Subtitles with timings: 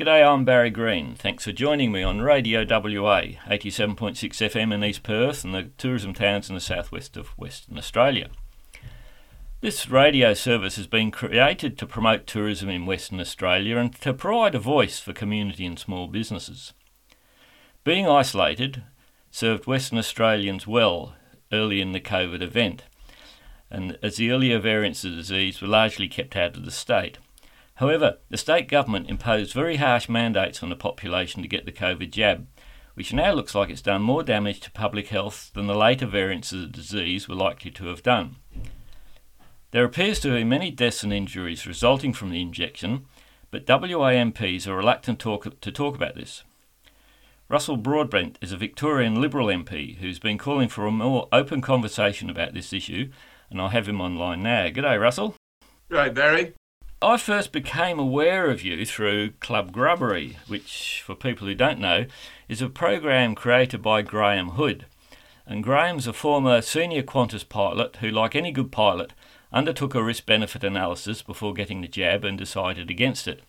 [0.00, 1.14] G'day, I'm Barry Green.
[1.14, 6.14] Thanks for joining me on Radio WA, 87.6 FM in East Perth and the tourism
[6.14, 8.30] towns in the southwest of Western Australia.
[9.60, 14.54] This radio service has been created to promote tourism in Western Australia and to provide
[14.54, 16.72] a voice for community and small businesses.
[17.84, 18.82] Being isolated
[19.30, 21.14] served Western Australians well
[21.52, 22.84] early in the COVID event,
[23.70, 27.18] and as the earlier variants of the disease were largely kept out of the state.
[27.80, 32.10] However, the state government imposed very harsh mandates on the population to get the COVID
[32.10, 32.46] jab,
[32.92, 36.52] which now looks like it's done more damage to public health than the later variants
[36.52, 38.36] of the disease were likely to have done.
[39.70, 43.06] There appears to be many deaths and injuries resulting from the injection,
[43.50, 46.44] but WA MPs are reluctant talk, to talk about this.
[47.48, 52.28] Russell Broadbent is a Victorian Liberal MP who's been calling for a more open conversation
[52.28, 53.10] about this issue,
[53.48, 54.66] and I have him online now.
[54.66, 55.34] G'day, Russell.
[55.90, 56.52] G'day, Barry.
[57.02, 62.04] I first became aware of you through Club Grubbery, which, for people who don't know,
[62.46, 64.84] is a program created by Graham Hood.
[65.46, 69.14] And Graham's a former senior Qantas pilot who, like any good pilot,
[69.50, 73.40] undertook a risk benefit analysis before getting the jab and decided against it.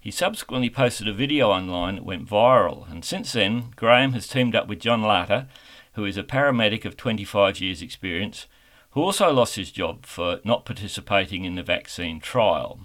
[0.00, 4.56] He subsequently posted a video online that went viral, and since then, Graham has teamed
[4.56, 5.46] up with John Larter,
[5.92, 8.48] who is a paramedic of 25 years' experience,
[8.96, 12.80] who also lost his job for not participating in the vaccine trial.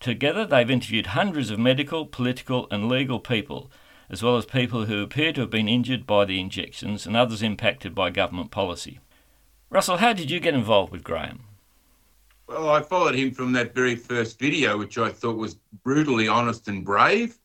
[0.00, 3.70] Together, they've interviewed hundreds of medical, political, and legal people,
[4.10, 7.40] as well as people who appear to have been injured by the injections and others
[7.40, 8.98] impacted by government policy.
[9.70, 11.44] Russell, how did you get involved with Graham?
[12.48, 16.66] Well, I followed him from that very first video, which I thought was brutally honest
[16.66, 17.38] and brave,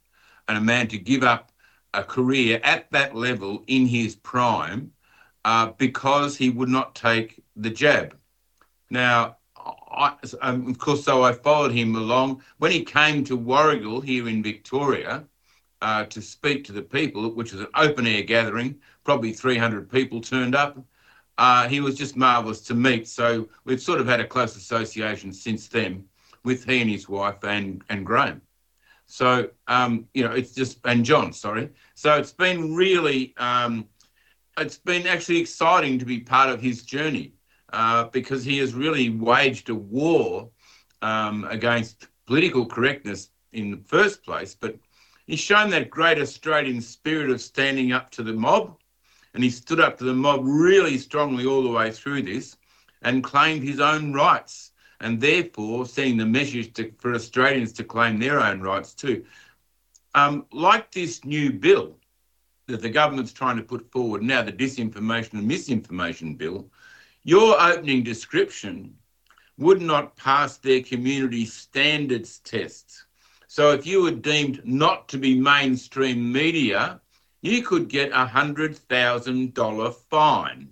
[0.48, 1.52] and a man to give up
[1.94, 4.92] a career at that level in his prime
[5.46, 8.18] uh, because he would not take the jab.
[8.90, 9.38] Now,
[9.92, 12.44] I, um, of course, so I followed him along.
[12.58, 15.26] When he came to Warragul here in Victoria
[15.82, 20.22] uh, to speak to the people, which was an open air gathering, probably 300 people
[20.22, 20.78] turned up,
[21.38, 23.08] uh, he was just marvellous to meet.
[23.08, 26.06] So we've sort of had a close association since then
[26.44, 28.42] with he and his wife and, and Graham.
[29.06, 31.70] So, um, you know, it's just, and John, sorry.
[31.96, 33.88] So it's been really, um,
[34.58, 37.34] it's been actually exciting to be part of his journey
[37.74, 40.50] uh, because he has really waged a war
[41.02, 44.76] um, against political correctness in the first place, but
[45.26, 48.78] he's shown that great Australian spirit of standing up to the mob,
[49.34, 52.58] and he stood up to the mob really strongly all the way through this
[53.04, 58.20] and claimed his own rights, and therefore sending the message to, for Australians to claim
[58.20, 59.24] their own rights too.
[60.16, 61.96] Um, like this new bill,
[62.66, 66.70] that the government's trying to put forward now, the disinformation and misinformation bill,
[67.28, 68.96] your opening description
[69.58, 73.06] would not pass their community standards tests.
[73.48, 77.02] So if you were deemed not to be mainstream media,
[77.42, 80.70] you could get a $100,000 fine.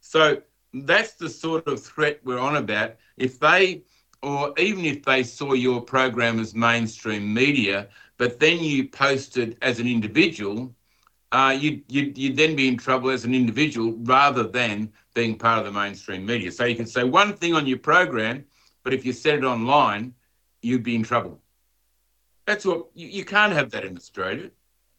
[0.00, 0.42] So
[0.74, 2.96] that's the sort of threat we're on about.
[3.16, 3.84] If they,
[4.22, 7.88] or even if they saw your program as mainstream media,
[8.18, 10.74] but then you posted as an individual,
[11.32, 15.58] uh, you'd, you'd, you'd then be in trouble as an individual rather than being part
[15.58, 16.52] of the mainstream media.
[16.52, 18.44] So you can say one thing on your program,
[18.84, 20.12] but if you said it online,
[20.60, 21.40] you'd be in trouble.
[22.44, 24.50] That's what you, you can't have that in Australia.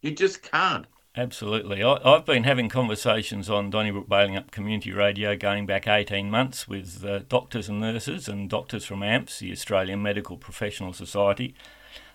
[0.02, 0.88] You just can't.
[1.16, 1.84] Absolutely.
[1.84, 7.06] I, have been having conversations on Donnybrook Balingup Community Radio going back 18 months with
[7.06, 11.56] uh, doctors and nurses and doctors from AMPS, the Australian Medical Professional Society,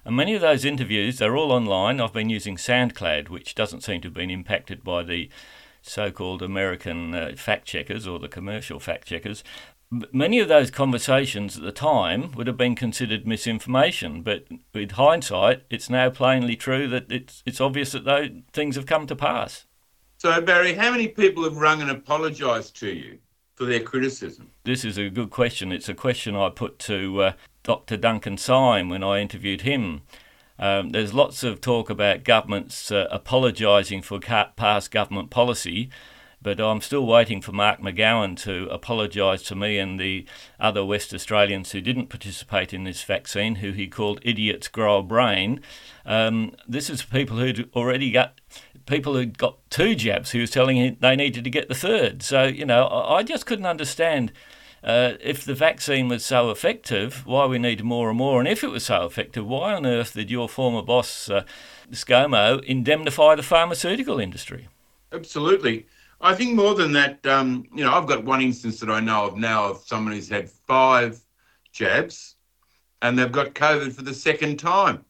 [0.05, 2.01] and many of those interviews, they're all online.
[2.01, 5.31] I've been using SoundCloud, which doesn't seem to have been impacted by the
[5.82, 9.44] so called American uh, fact checkers or the commercial fact checkers.
[10.10, 15.65] Many of those conversations at the time would have been considered misinformation, but with hindsight,
[15.69, 19.66] it's now plainly true that it's, it's obvious that those things have come to pass.
[20.16, 23.19] So, Barry, how many people have rung and apologised to you
[23.54, 24.50] for their criticism?
[24.64, 25.72] This is a good question.
[25.72, 27.32] It's a question I put to uh,
[27.62, 27.97] Dr.
[27.99, 30.03] Duncan Syme when I interviewed him.
[30.59, 35.91] Um, there's lots of talk about governments uh, apologising for past government policy,
[36.43, 40.26] but I'm still waiting for Mark McGowan to apologise to me and the
[40.59, 45.03] other West Australians who didn't participate in this vaccine, who he called idiots grow a
[45.03, 45.61] brain.
[46.05, 48.41] Um, this is people who'd already got
[48.87, 52.23] people who'd got two jabs who was telling them they needed to get the third.
[52.23, 54.32] So, you know, I just couldn't understand
[54.84, 58.40] uh, if the vaccine was so effective, why we need more and more?
[58.40, 61.44] And if it was so effective, why on earth did your former boss, uh,
[61.90, 64.69] ScoMo, indemnify the pharmaceutical industry?
[65.12, 65.87] Absolutely.
[66.20, 69.26] I think more than that, um, you know, I've got one instance that I know
[69.26, 71.20] of now of someone who's had five
[71.73, 72.37] jabs
[73.02, 75.05] and they've got COVID for the second time.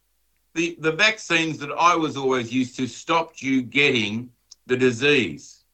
[0.55, 4.31] the, the vaccines that I was always used to stopped you getting
[4.67, 5.65] the disease.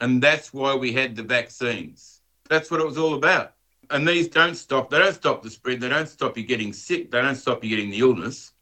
[0.00, 2.17] And that's why we had the vaccines.
[2.48, 3.54] That's what it was all about.
[3.90, 7.10] And these don't stop, they don't stop the spread, they don't stop you getting sick,
[7.10, 8.52] they don't stop you getting the illness.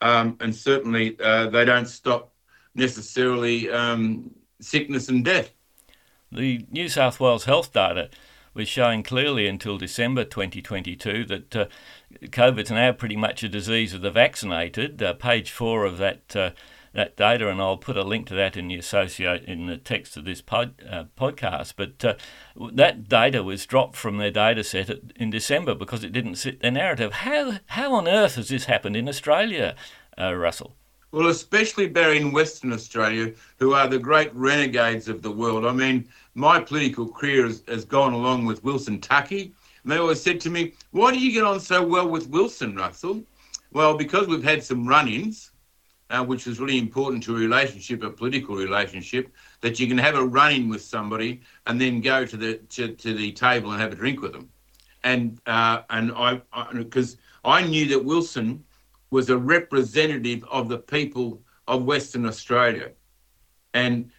[0.00, 2.32] Um, and certainly uh, they don't stop
[2.74, 4.30] necessarily um,
[4.60, 5.52] sickness and death.
[6.32, 8.10] The New South Wales health data
[8.52, 11.66] was showing clearly until December 2022 that uh,
[12.24, 15.02] COVID's now pretty much a disease of the vaccinated.
[15.02, 16.50] Uh, page four of that uh,
[16.96, 20.16] that data, and I'll put a link to that in the associate in the text
[20.16, 21.74] of this pod, uh, podcast.
[21.76, 22.14] But uh,
[22.72, 26.70] that data was dropped from their data set in December because it didn't fit their
[26.70, 27.12] narrative.
[27.12, 29.76] How how on earth has this happened in Australia,
[30.18, 30.74] uh, Russell?
[31.12, 35.64] Well, especially Barry in Western Australia, who are the great renegades of the world.
[35.64, 39.52] I mean, my political career has, has gone along with Wilson Tuckey.
[39.82, 42.74] And they always said to me, Why do you get on so well with Wilson,
[42.74, 43.22] Russell?
[43.72, 45.52] Well, because we've had some run ins,
[46.10, 50.14] uh, which is really important to a relationship, a political relationship, that you can have
[50.14, 53.80] a run in with somebody and then go to the to, to the table and
[53.80, 54.48] have a drink with them.
[55.04, 56.40] And uh, and I
[56.72, 58.64] because I, I knew that Wilson
[59.10, 62.90] was a representative of the people of Western Australia.
[63.74, 64.10] And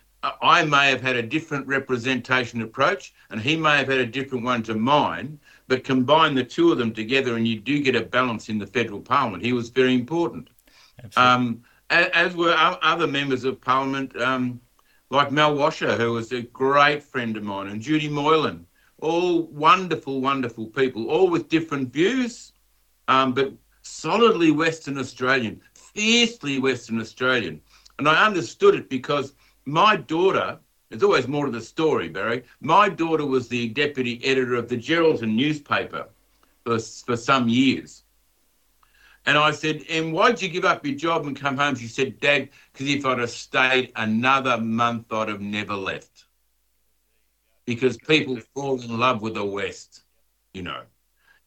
[0.41, 4.43] I may have had a different representation approach, and he may have had a different
[4.43, 8.01] one to mine, but combine the two of them together, and you do get a
[8.01, 9.43] balance in the federal parliament.
[9.43, 10.49] He was very important.
[11.15, 14.59] Um, as were other members of parliament, um,
[15.09, 18.65] like Mal Washer, who was a great friend of mine, and Judi Moylan,
[18.99, 22.53] all wonderful, wonderful people, all with different views,
[23.07, 23.53] um, but
[23.83, 27.61] solidly Western Australian, fiercely Western Australian.
[27.99, 29.33] And I understood it because
[29.65, 32.43] my daughter, there's always more to the story, Barry.
[32.59, 36.07] My daughter was the deputy editor of the Geraldton newspaper
[36.63, 38.03] for, for some years.
[39.27, 41.75] And I said, and why'd you give up your job and come home?
[41.75, 46.25] She said, Dad, because if I'd have stayed another month, I'd have never left.
[47.65, 50.03] Because people fall in love with the West,
[50.53, 50.81] you know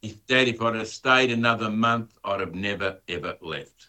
[0.03, 3.89] if Dad, if I'd have stayed another month, I'd have never, ever left.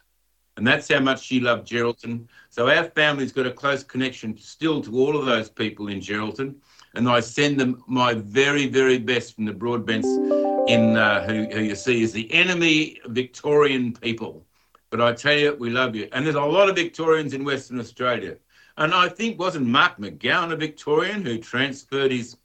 [0.57, 2.27] And that's how much she loved Geraldton.
[2.49, 6.55] So our family's got a close connection still to all of those people in Geraldton.
[6.95, 10.30] And I send them my very, very best from the Broadbents
[10.67, 14.45] in uh, who, who you see is the enemy Victorian people.
[14.89, 16.09] But I tell you, we love you.
[16.11, 18.37] And there's a lot of Victorians in Western Australia.
[18.77, 22.37] And I think wasn't Mark McGowan a Victorian who transferred his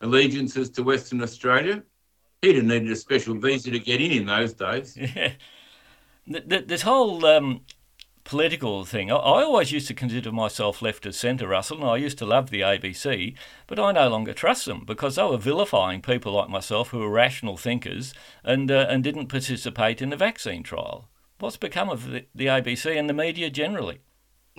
[0.00, 1.82] allegiances to Western Australia?
[2.42, 4.96] He'd have needed a special visa to get in in those days.
[6.30, 6.40] Yeah.
[6.66, 7.62] This whole um,
[8.28, 12.18] political thing, I, always used to consider myself left of centre, Russell, and I used
[12.18, 13.34] to love the ABC,
[13.66, 17.08] but I no longer trust them because they were vilifying people like myself who were
[17.08, 18.12] rational thinkers
[18.44, 21.08] and, uh, and didn't participate in the vaccine trial.
[21.38, 24.00] What's become of the, the ABC and the media generally?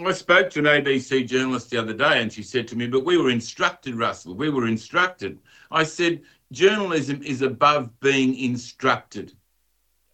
[0.04, 3.06] I spoke to an ABC journalist the other day and she said to me, But
[3.06, 5.38] we were instructed, Russell, we were instructed.
[5.70, 9.34] I said, journalism is above being instructed.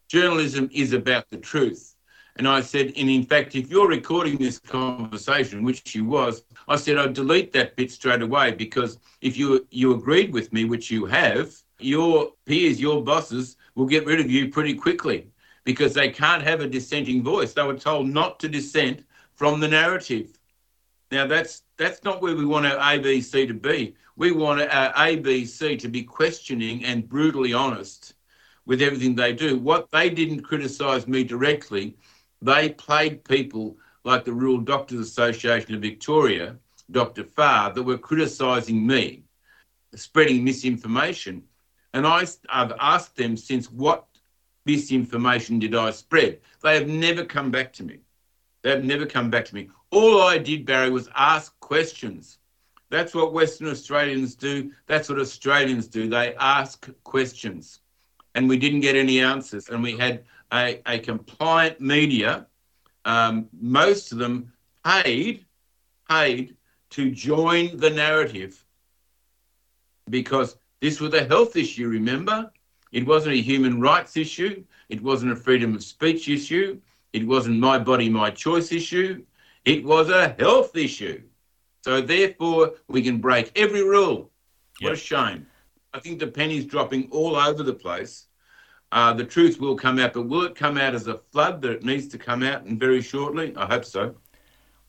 [0.10, 1.95] Journalism is about the truth.
[2.38, 6.76] And I said, and in fact, if you're recording this conversation, which she was, I
[6.76, 10.92] said I'd delete that bit straight away because if you you agreed with me, which
[10.92, 15.30] you have, your peers, your bosses will get rid of you pretty quickly
[15.64, 17.54] because they can't have a dissenting voice.
[17.54, 20.38] They were told not to dissent from the narrative.
[21.12, 23.96] Now that's that's not where we want our ABC to be.
[24.18, 28.14] We want our ABC to be questioning and brutally honest
[28.66, 29.58] with everything they do.
[29.58, 31.96] What they didn't criticise me directly,
[32.46, 36.58] they played people like the Rural Doctors Association of Victoria,
[36.92, 37.24] Dr.
[37.24, 39.24] Farr, that were criticising me,
[39.96, 41.44] spreading misinformation.
[41.94, 44.06] And I, I've asked them since what
[44.66, 46.40] misinformation did I spread?
[46.62, 48.00] They have never come back to me.
[48.62, 49.70] They have never come back to me.
[49.92, 52.40] All I did, Barry, was ask questions.
[52.90, 54.72] That's what Western Australians do.
[54.88, 56.10] That's what Australians do.
[56.10, 57.80] They ask questions.
[58.36, 59.70] And we didn't get any answers.
[59.70, 60.24] And we had
[60.54, 62.46] a, a compliant media,
[63.06, 64.52] um, most of them
[64.84, 65.46] paid,
[66.10, 66.56] paid
[66.92, 68.64] to join the narrative
[70.10, 72.52] because this was a health issue, remember?
[72.92, 74.64] It wasn't a human rights issue.
[74.90, 76.80] It wasn't a freedom of speech issue.
[77.14, 79.24] It wasn't my body, my choice issue.
[79.66, 81.24] It was a health issue.
[81.84, 84.30] So therefore, we can break every rule.
[84.80, 84.94] What yep.
[84.94, 85.48] a shame.
[85.96, 88.28] I think the penny's dropping all over the place.
[88.92, 91.72] Uh, the truth will come out, but will it come out as a flood that
[91.72, 93.56] it needs to come out and very shortly?
[93.56, 94.16] I hope so.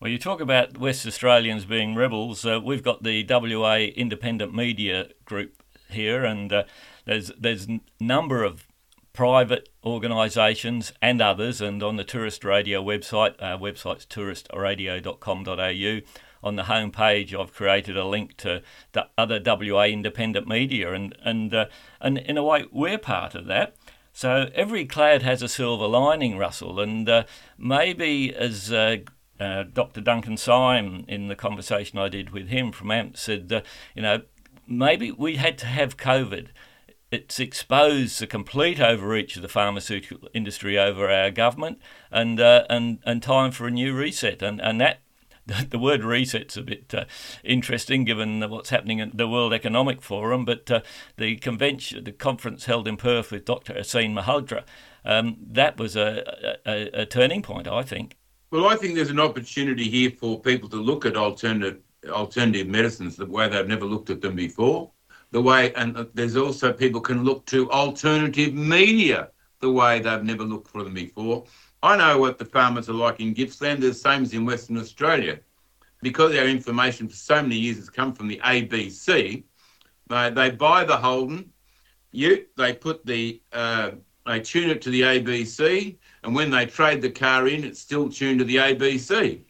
[0.00, 2.44] Well, you talk about West Australians being rebels.
[2.44, 6.64] Uh, we've got the WA Independent Media Group here, and uh,
[7.04, 8.66] there's there's a number of
[9.12, 11.60] private organisations and others.
[11.60, 16.00] And on the Tourist Radio website, our website's touristradio.com.au,
[16.42, 18.62] on the homepage, I've created a link to
[18.92, 21.66] the other WA independent media, and and uh,
[22.00, 23.76] and in a way, we're part of that.
[24.12, 27.24] So every cloud has a silver lining, Russell, and uh,
[27.58, 28.98] maybe as uh,
[29.38, 30.00] uh, Dr.
[30.00, 33.60] Duncan Syme, in the conversation I did with him from AMP, said, uh,
[33.94, 34.22] you know,
[34.66, 36.48] maybe we had to have COVID
[37.10, 42.98] it's exposed the complete overreach of the pharmaceutical industry over our government, and uh, and
[43.04, 44.42] and time for a new reset.
[44.42, 44.98] And and that
[45.70, 47.04] the word reset's a bit uh,
[47.44, 50.44] interesting given what's happening at the World Economic Forum.
[50.44, 50.80] But uh,
[51.16, 53.74] the convention, the conference held in Perth with Dr.
[53.74, 54.64] Aseem Malhotra,
[55.04, 58.16] um, that was a, a, a turning point, I think.
[58.50, 63.16] Well, I think there's an opportunity here for people to look at alternative alternative medicines
[63.16, 64.92] the way they've never looked at them before
[65.32, 70.44] the way, and there's also people can look to alternative media the way they've never
[70.44, 71.44] looked for them before.
[71.82, 74.78] I know what the farmers are like in Gippsland, they're the same as in Western
[74.78, 75.38] Australia.
[76.02, 79.44] Because our information for so many years has come from the ABC,
[80.08, 81.52] they, they buy the Holden,
[82.12, 83.90] you, they put the, uh,
[84.24, 88.08] they tune it to the ABC, and when they trade the car in, it's still
[88.08, 89.40] tuned to the ABC.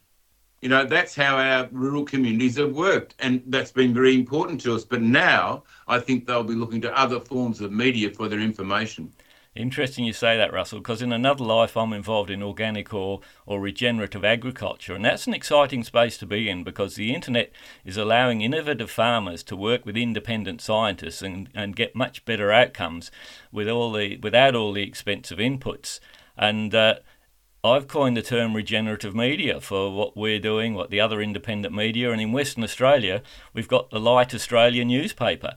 [0.63, 4.75] You know, that's how our rural communities have worked, and that's been very important to
[4.75, 4.85] us.
[4.85, 9.13] But now I think they'll be looking to other forms of media for their information.
[9.57, 13.59] Interesting you say that, Russell, because in another life I'm involved in organic or, or
[13.59, 17.51] regenerative agriculture, and that's an exciting space to be in because the internet
[17.83, 23.11] is allowing innovative farmers to work with independent scientists and, and get much better outcomes
[23.51, 26.01] with all the without all the expensive inputs.
[26.37, 26.97] And uh,
[27.65, 32.13] I've coined the term regenerative media for what we're doing, what the other independent media,
[32.13, 33.23] and in Western Australia,
[33.55, 35.55] we've got the Light Australia newspaper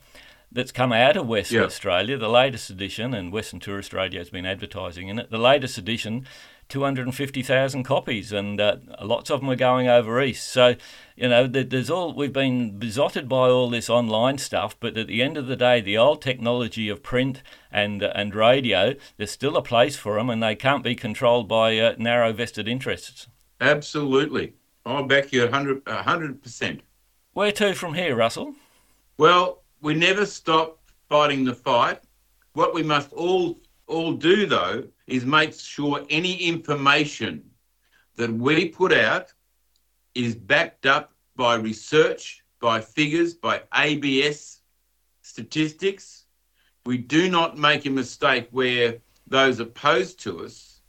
[0.51, 4.46] that's come out of Western Australia, the latest edition, and Western Tourist Radio has been
[4.46, 5.29] advertising in it.
[5.29, 6.25] The latest edition
[6.70, 10.48] 250,000 copies, and uh, lots of them are going over east.
[10.48, 10.75] So,
[11.15, 15.24] you know, there's all we've been besotted by all this online stuff, but at the
[15.24, 17.41] end of the day, the old technology of print
[17.72, 21.48] and uh, and radio, there's still a place for them, and they can't be controlled
[21.48, 23.27] by uh, narrow vested interests.
[23.60, 24.53] Absolutely,
[24.86, 26.82] I'll back you 100 percent.
[27.34, 28.53] Where to from here, Russell?
[29.18, 32.01] Well, we never stop fighting the fight.
[32.53, 37.43] What we must all all do though is make sure any information
[38.15, 39.33] that we put out
[40.13, 44.62] is backed up by research, by figures, by ABS
[45.21, 46.25] statistics.
[46.86, 50.81] We do not make a mistake where those opposed to us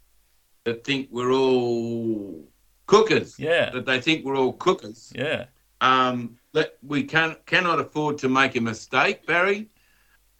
[0.65, 2.49] that think we're all
[2.87, 3.39] cookers.
[3.39, 3.71] Yeah.
[3.71, 5.13] That they think we're all cookers.
[5.15, 5.47] Yeah.
[5.81, 9.69] Um, that we can cannot afford to make a mistake, Barry.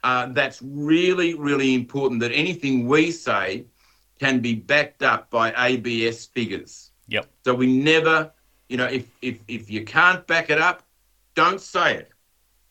[0.03, 3.65] Uh, that's really, really important that anything we say
[4.19, 6.91] can be backed up by ABS figures.
[7.07, 7.27] Yep.
[7.43, 8.31] So we never,
[8.69, 10.83] you know, if, if, if you can't back it up,
[11.35, 12.11] don't say it.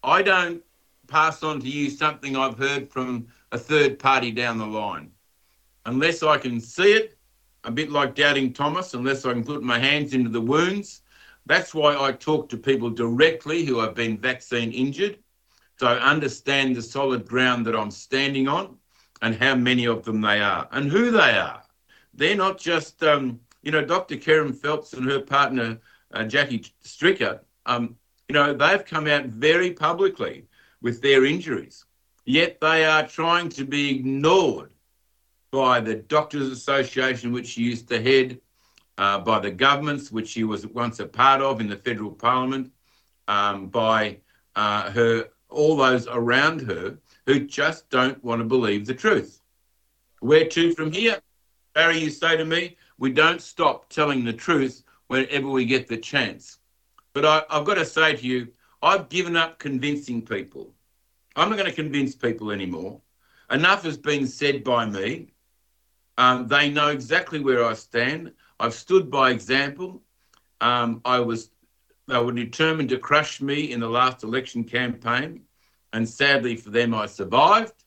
[0.03, 0.63] I don't
[1.07, 5.11] pass on to you something I've heard from a third party down the line.
[5.87, 7.17] Unless I can see it,
[7.65, 11.03] a bit like doubting Thomas, unless I can put my hands into the wounds.
[11.51, 15.19] That's why I talk to people directly who have been vaccine injured
[15.81, 18.77] so I understand the solid ground that I'm standing on
[19.21, 21.61] and how many of them they are and who they are.
[22.15, 24.15] They're not just, um, you know, Dr.
[24.15, 25.81] Kerryn Phelps and her partner,
[26.15, 27.97] uh, Jackie Stricker, um,
[28.29, 30.47] you know, they've come out very publicly
[30.83, 31.85] with their injuries,
[32.27, 34.71] yet they are trying to be ignored
[35.51, 38.39] by the Doctors Association, which she used to head,
[39.01, 42.71] by the governments, which she was once a part of in the federal parliament,
[43.29, 44.19] um, by
[44.57, 49.41] uh, her all those around her who just don't want to believe the truth.
[50.21, 51.19] Where to from here?
[51.75, 55.97] Barry, you say to me, we don't stop telling the truth whenever we get the
[55.97, 56.59] chance.
[57.15, 58.49] But I, have got to say to you,
[58.83, 60.73] I've given up convincing people.
[61.37, 63.01] I'm not going to convince people anymore.
[63.51, 65.33] Enough has been said by me.
[66.19, 68.33] Um, they know exactly where I stand.
[68.61, 70.03] I've stood by example.
[70.61, 71.51] Um, I was
[72.07, 75.43] they were determined to crush me in the last election campaign.
[75.93, 77.85] And sadly for them, I survived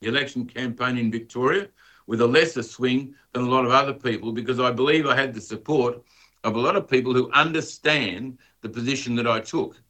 [0.00, 1.68] the election campaign in Victoria
[2.06, 5.32] with a lesser swing than a lot of other people because I believe I had
[5.32, 6.02] the support
[6.42, 9.80] of a lot of people who understand the position that I took.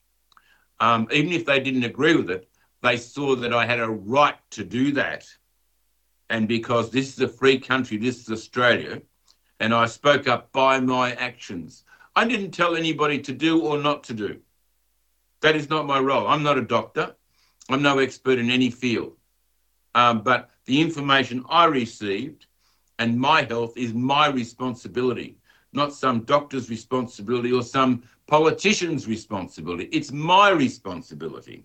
[0.79, 2.49] Um, even if they didn't agree with it,
[2.83, 5.27] they saw that I had a right to do that.
[6.31, 9.03] And because this is a free country, this is Australia,
[9.61, 11.85] and I spoke up by my actions.
[12.17, 14.41] I didn't tell anybody to do or not to do.
[15.41, 16.27] That is not my role.
[16.27, 17.15] I'm not a doctor.
[17.69, 19.17] I'm no expert in any field.
[19.95, 22.47] Um, but the information I received
[22.99, 25.37] and my health is my responsibility,
[25.73, 29.85] not some doctor's responsibility or some politician's responsibility.
[29.93, 31.65] It's my responsibility.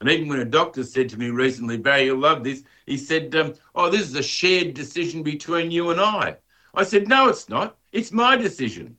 [0.00, 3.34] And even when a doctor said to me recently, Barry, you'll love this, he said,
[3.36, 6.36] um, Oh, this is a shared decision between you and I.
[6.74, 7.76] I said, No, it's not.
[7.92, 8.96] It's my decision.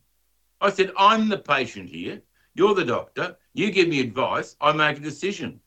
[0.62, 2.22] I said, I'm the patient here.
[2.56, 3.38] You're the doctor.
[3.54, 4.56] You give me advice.
[4.62, 5.60] I make a decision.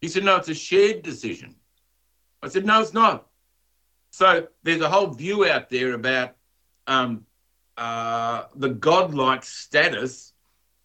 [0.00, 1.54] He said, No, it's a shared decision.
[2.42, 3.26] I said, No, it's not.
[4.10, 6.36] So there's a whole view out there about
[6.86, 7.26] um,
[7.76, 10.32] uh, the godlike status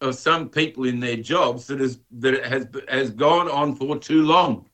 [0.00, 4.22] of some people in their jobs that is that has has gone on for too
[4.22, 4.68] long,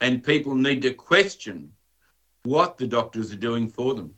[0.00, 1.72] and people need to question
[2.44, 4.14] what the doctors are doing for them.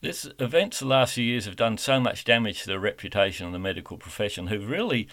[0.00, 3.52] This events the last few years have done so much damage to the reputation of
[3.52, 5.08] the medical profession, who've really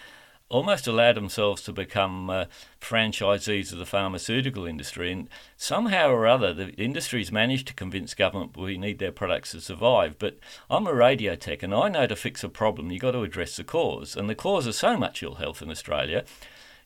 [0.48, 2.44] almost allowed themselves to become uh,
[2.80, 5.10] franchisees of the pharmaceutical industry.
[5.10, 9.60] And somehow or other, the industry's managed to convince government we need their products to
[9.60, 10.20] survive.
[10.20, 10.38] But
[10.70, 13.56] I'm a radio tech, and I know to fix a problem, you've got to address
[13.56, 14.14] the cause.
[14.14, 16.24] And the cause of so much ill health in Australia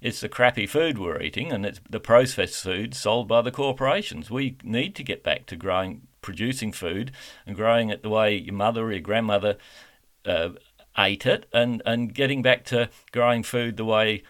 [0.00, 4.30] it's the crappy food we're eating and it's the processed food sold by the corporations.
[4.30, 7.12] We need to get back to growing, producing food
[7.46, 9.56] and growing it the way your mother or your grandmother
[10.24, 10.50] uh,
[10.98, 14.22] ate it and, and getting back to growing food the way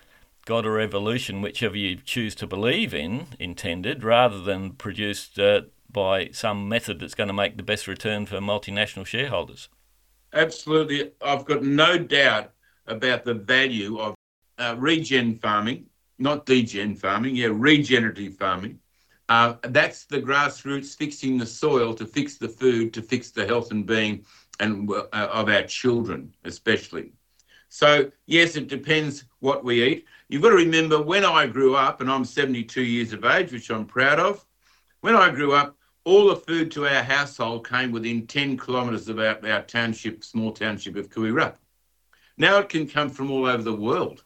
[0.47, 6.30] God or evolution, whichever you choose to believe in, intended, rather than produced uh, by
[6.32, 9.68] some method that's going to make the best return for multinational shareholders.
[10.32, 11.12] Absolutely.
[11.20, 12.52] I've got no doubt
[12.87, 14.14] about the value of
[14.59, 15.87] uh, regen farming,
[16.18, 18.78] not degen farming, yeah, regenerative farming.
[19.30, 23.70] Uh, that's the grassroots fixing the soil to fix the food, to fix the health
[23.70, 24.25] and being
[24.58, 27.12] and uh, of our children, especially.
[27.68, 30.06] So yes, it depends what we eat.
[30.28, 33.70] You've got to remember when I grew up, and I'm 72 years of age, which
[33.70, 34.44] I'm proud of.
[35.00, 39.20] When I grew up, all the food to our household came within 10 kilometres of
[39.20, 41.56] our, our township, small township of Koo-wee-rup.
[42.37, 44.24] Now it can come from all over the world.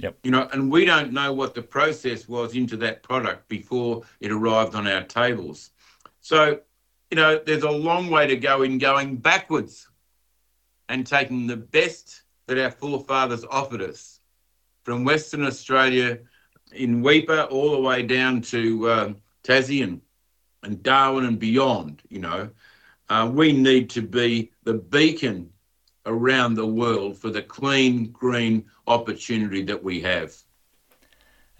[0.00, 0.18] Yep.
[0.22, 4.30] You know, and we don't know what the process was into that product before it
[4.30, 5.70] arrived on our tables.
[6.20, 6.60] So,
[7.10, 9.88] you know, there's a long way to go in going backwards
[10.88, 14.20] and taking the best that our forefathers offered us
[14.84, 16.18] from Western Australia
[16.72, 20.00] in Weipa all the way down to uh, Tassie and,
[20.62, 22.50] and Darwin and beyond, you know.
[23.08, 25.50] Uh, we need to be the beacon
[26.08, 30.34] around the world for the clean, green opportunity that we have.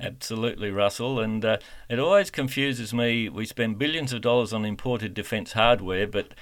[0.01, 1.21] Absolutely, Russell.
[1.21, 1.59] And uh,
[1.89, 3.29] it always confuses me.
[3.29, 6.35] We spend billions of dollars on imported defence hardware, but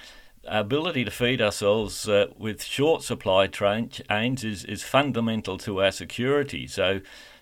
[0.48, 5.90] our ability to feed ourselves uh, with short supply chains is, is fundamental to our
[5.90, 6.66] security.
[6.66, 7.00] So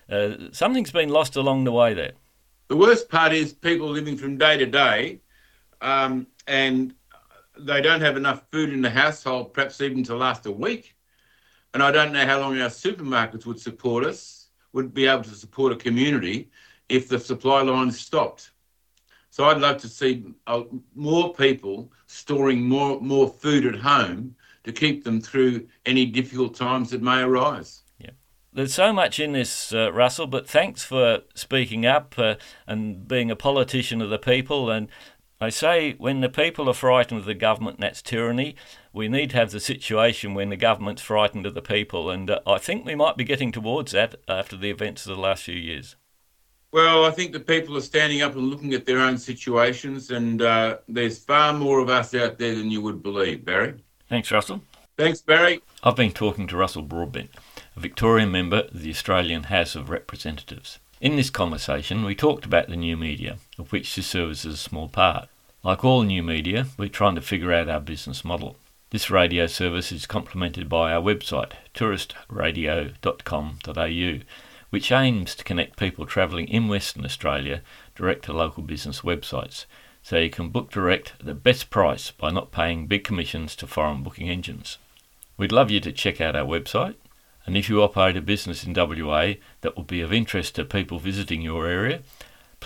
[0.09, 2.13] uh, something's been lost along the way there.
[2.67, 5.19] The worst part is people living from day to day
[5.81, 6.95] um, and
[7.57, 10.95] they don't have enough food in the household, perhaps even to last a week.
[11.73, 15.35] And I don't know how long our supermarkets would support us, would be able to
[15.35, 16.49] support a community
[16.89, 18.51] if the supply lines stopped.
[19.29, 20.63] So I'd love to see uh,
[20.93, 26.91] more people storing more more food at home to keep them through any difficult times
[26.91, 27.83] that may arise.
[27.99, 28.11] Yeah,
[28.53, 30.27] there's so much in this, uh, Russell.
[30.27, 34.71] But thanks for speaking up uh, and being a politician of the people.
[34.71, 34.87] And
[35.39, 38.55] I say when the people are frightened of the government, that's tyranny.
[38.93, 42.39] We need to have the situation when the government's frightened of the people, and uh,
[42.47, 45.55] I think we might be getting towards that after the events of the last few
[45.55, 45.97] years.
[46.71, 50.41] Well, I think the people are standing up and looking at their own situations, and
[50.41, 53.75] uh, there's far more of us out there than you would believe, Barry.
[54.07, 54.61] Thanks, Russell.
[54.97, 55.61] Thanks, Barry.
[55.83, 57.31] I've been talking to Russell Broadbent,
[57.75, 60.79] a Victorian member of the Australian House of Representatives.
[61.01, 64.57] In this conversation, we talked about the new media, of which this service is a
[64.57, 65.29] small part.
[65.63, 68.57] Like all new media, we're trying to figure out our business model.
[68.91, 74.19] This radio service is complemented by our website, touristradio.com.au,
[74.69, 77.61] which aims to connect people travelling in Western Australia
[77.95, 79.65] direct to local business websites,
[80.03, 83.65] so you can book direct at the best price by not paying big commissions to
[83.65, 84.77] foreign booking engines.
[85.35, 86.95] We'd love you to check out our website,
[87.45, 90.99] and if you operate a business in WA that will be of interest to people
[90.99, 92.01] visiting your area,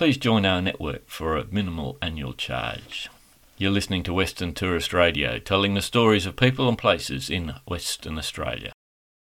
[0.00, 3.10] please join our network for a minimal annual charge.
[3.58, 8.16] You're listening to Western Tourist Radio, telling the stories of people and places in Western
[8.16, 8.72] Australia.